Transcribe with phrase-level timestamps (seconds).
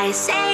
[0.00, 0.49] free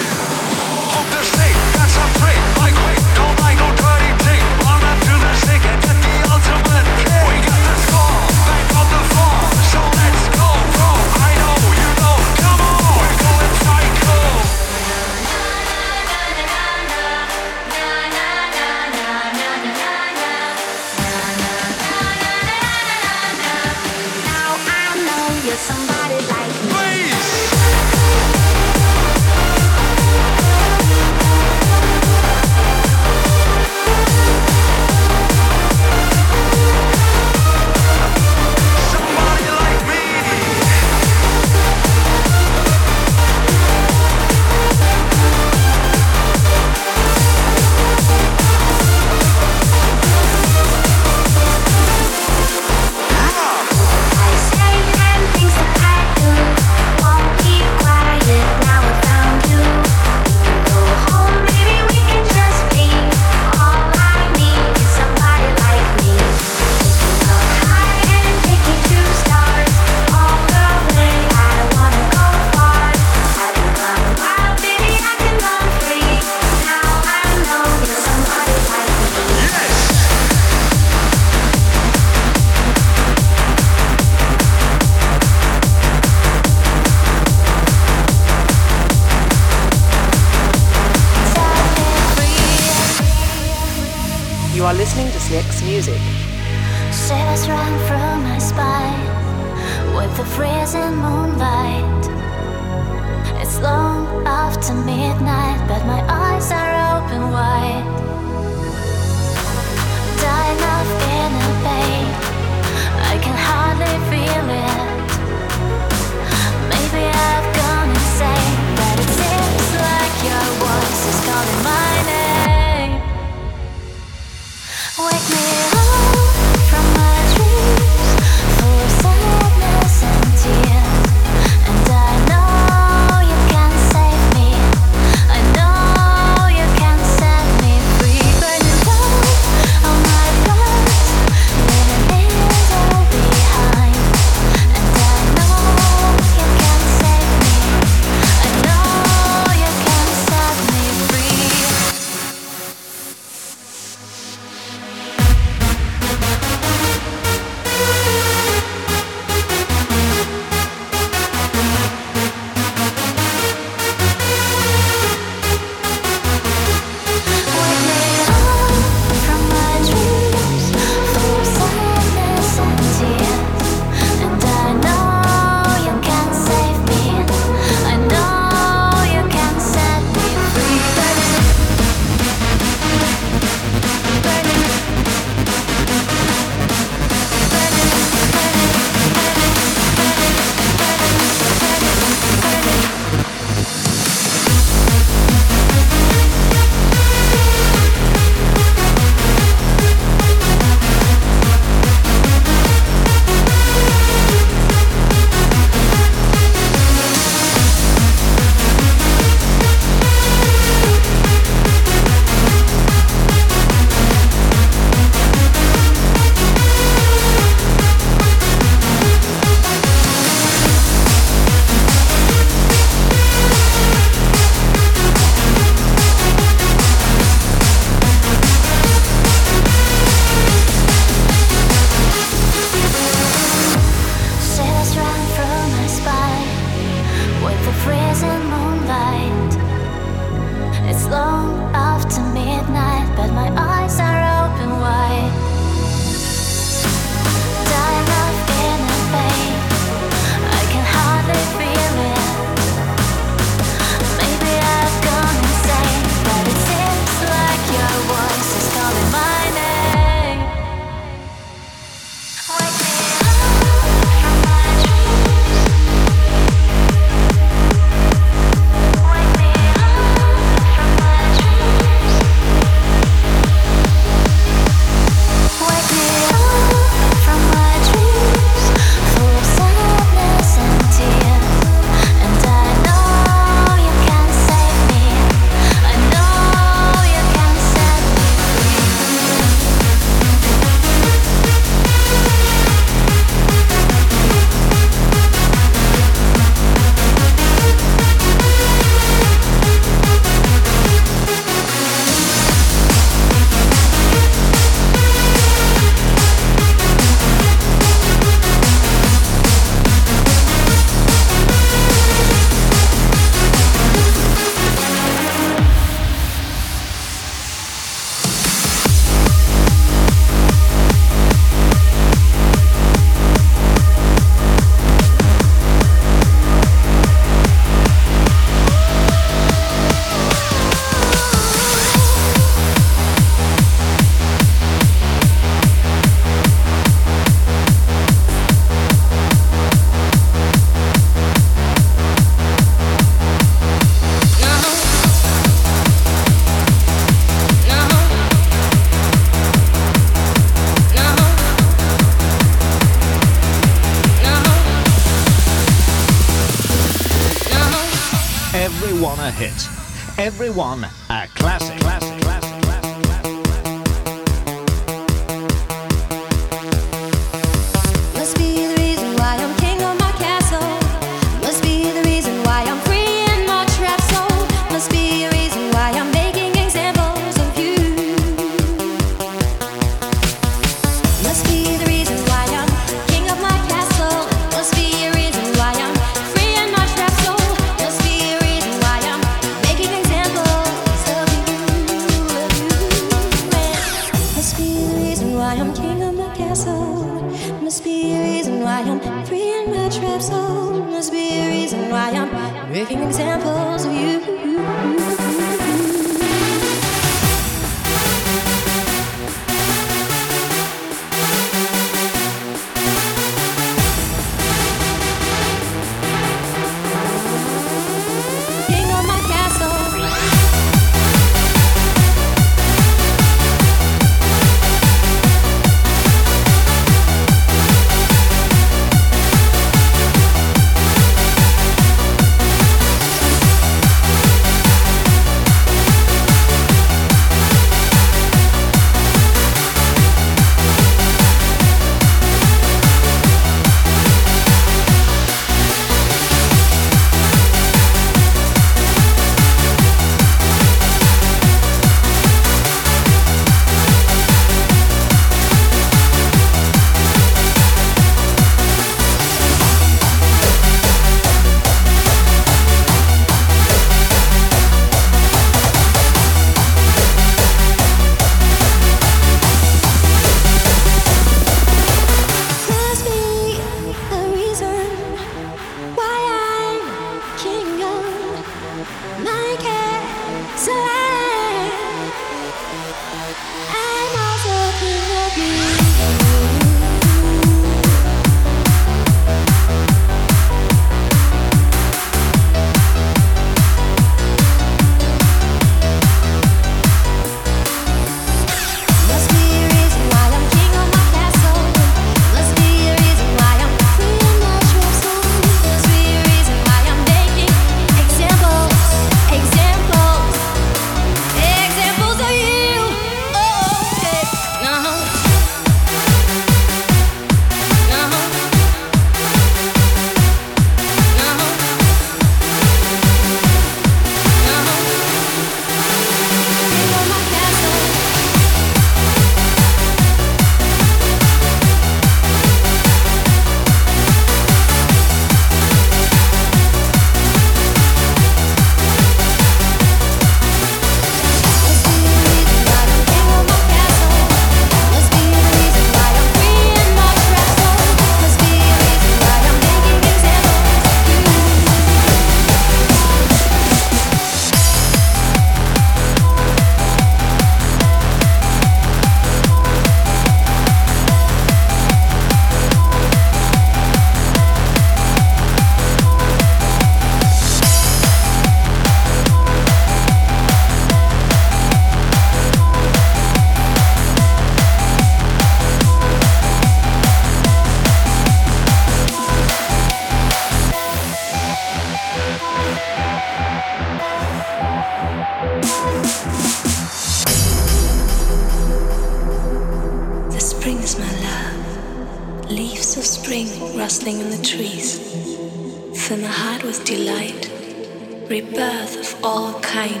[598.30, 600.00] rebirth of all kind,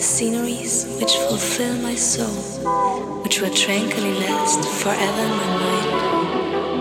[0.00, 6.71] sceneries which fulfill my soul, which will tranquilly last forever in my mind.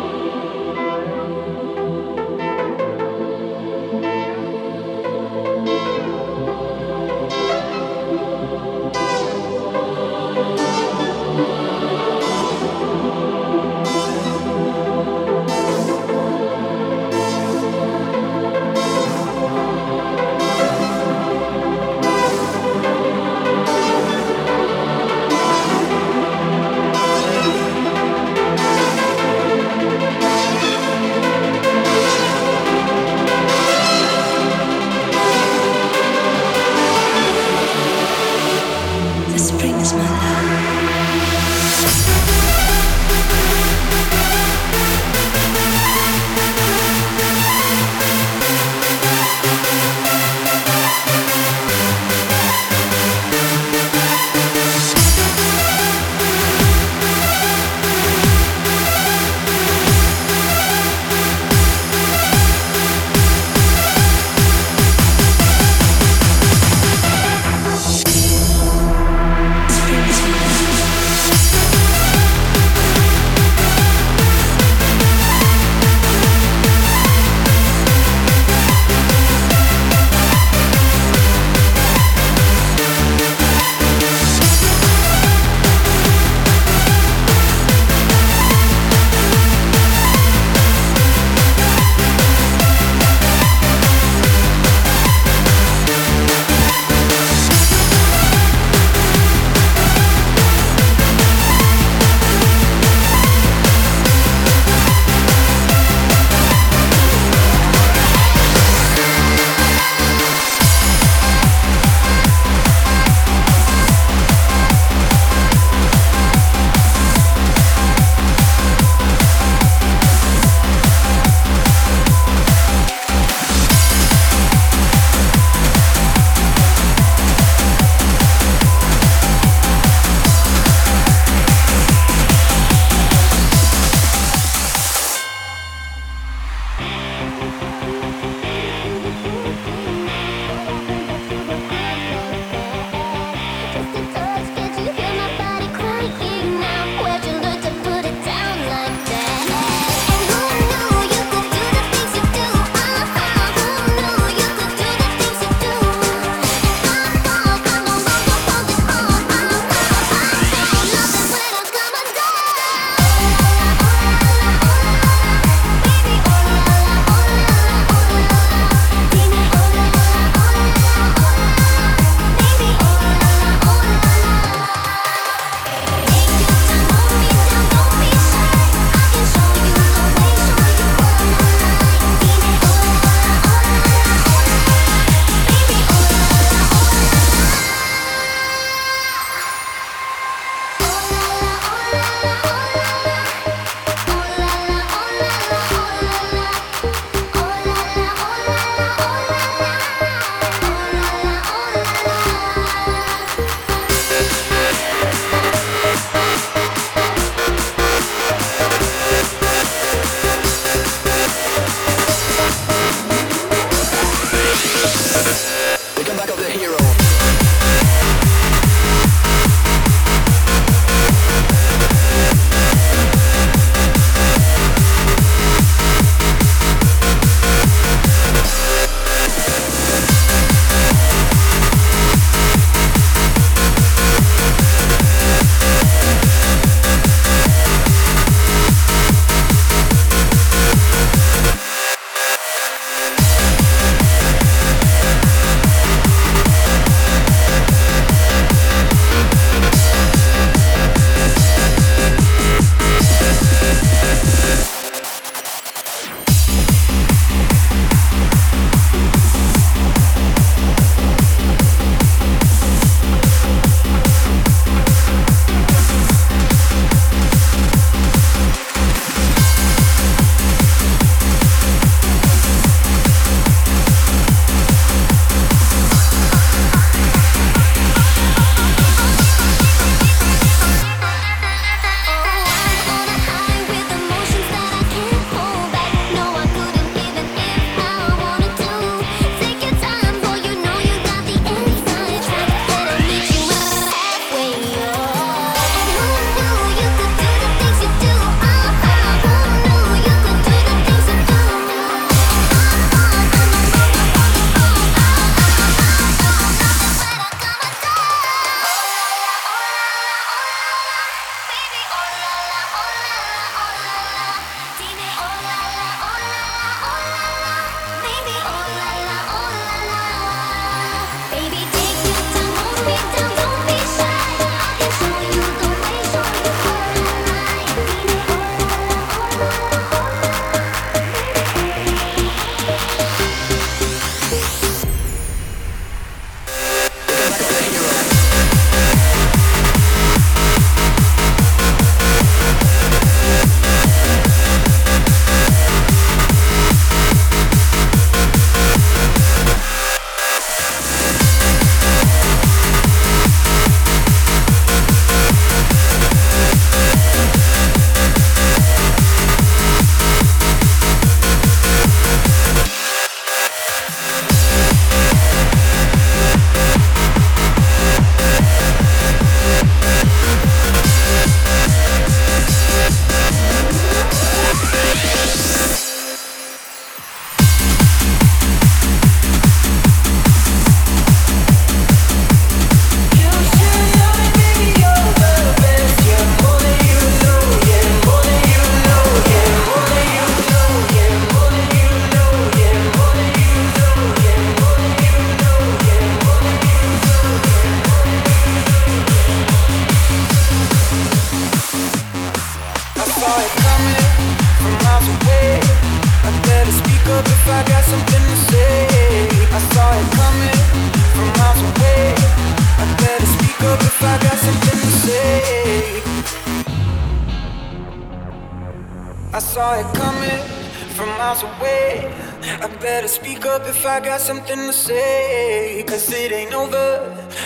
[422.81, 425.83] better speak up if I got something to say.
[425.87, 426.89] Cause it ain't over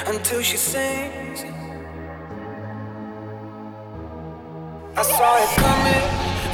[0.07, 1.43] until she sings.
[4.95, 6.05] I saw it coming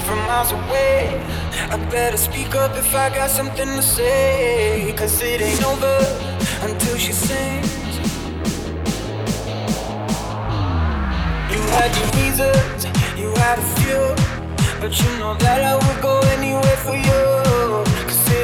[0.05, 1.21] from miles away.
[1.69, 4.91] I better speak up if I got something to say.
[4.97, 5.97] Cause it ain't over
[6.61, 7.69] until she sings.
[11.53, 12.85] You had your reasons,
[13.19, 14.03] you had a few.
[14.81, 17.90] But you know that I would go anywhere for you.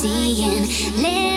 [0.00, 1.02] seeing.
[1.02, 1.29] Let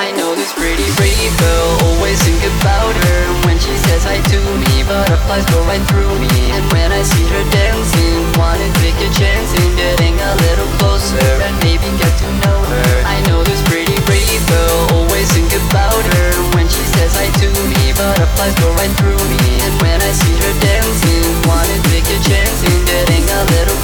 [0.00, 3.20] I know this pretty rainbow, always think about her.
[3.44, 6.32] When she says hi to me, butterflies go right through me.
[6.56, 11.20] And when I see her dancing, wanna take a chance in getting a little closer
[11.44, 12.92] and maybe get to know her.
[13.04, 16.28] I know this pretty rainbow, always think about her.
[16.56, 19.60] When she says hi to me, butterflies go right through me.
[19.68, 23.79] And when I see her dancing, wanna take a chance in getting a little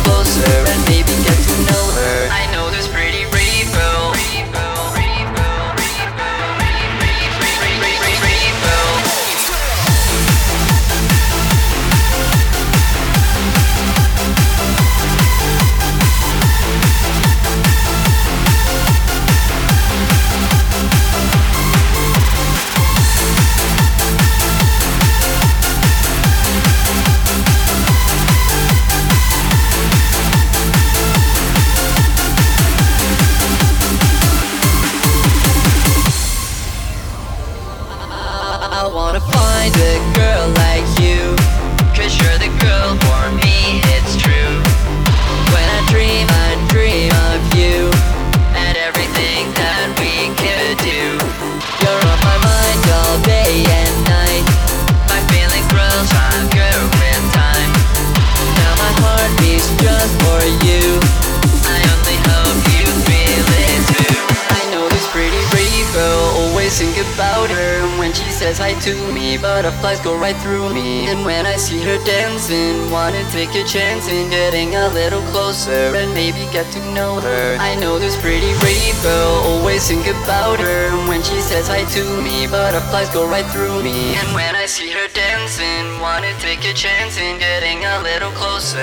[79.77, 82.47] always think about her when she says hi to me.
[82.47, 84.15] Butterflies go right through me.
[84.15, 88.81] And when I see her dancing, wanna take a chance in getting a little closer.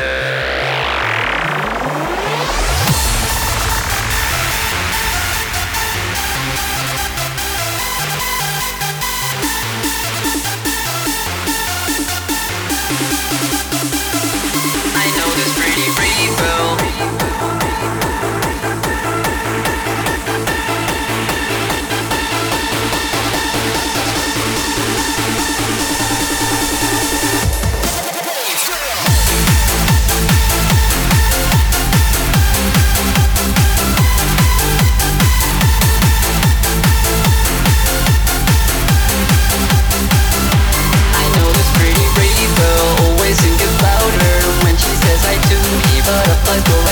[15.57, 16.82] pretty, pretty girl.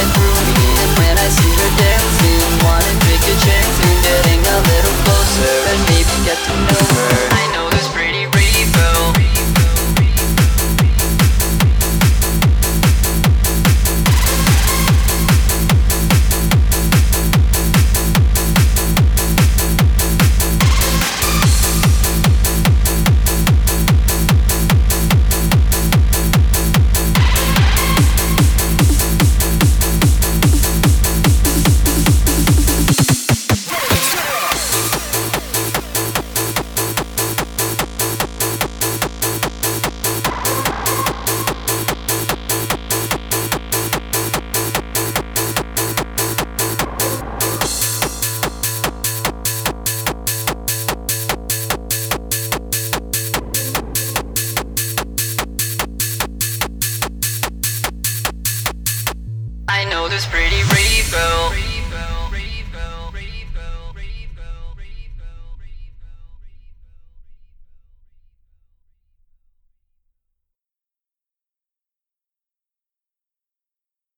[0.02, 0.51] find through.